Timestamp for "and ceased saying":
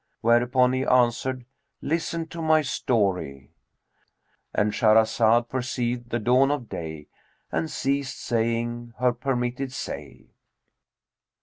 7.51-8.95